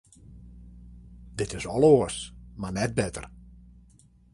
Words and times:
Dat 1.37 1.51
is 1.57 1.67
al 1.75 1.83
oars, 1.93 2.17
mar 2.59 2.73
net 2.79 2.93
better. 2.99 3.25